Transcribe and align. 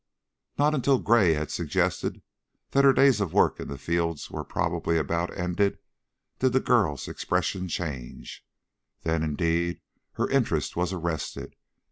Not 0.57 0.73
until 0.73 0.97
Gray 0.97 1.35
had 1.35 1.51
suggested 1.51 2.23
that 2.71 2.83
her 2.83 2.91
days 2.91 3.21
of 3.21 3.33
work 3.33 3.59
in 3.59 3.67
the 3.67 3.77
fields 3.77 4.31
were 4.31 4.43
probably 4.43 4.97
about 4.97 5.31
ended 5.37 5.77
did 6.39 6.53
the 6.53 6.59
girl's 6.59 7.07
expression 7.07 7.67
change. 7.67 8.43
Then 9.03 9.21
indeed 9.21 9.79
her 10.13 10.27
interest 10.27 10.75
was 10.75 10.91
arrested. 10.91 11.55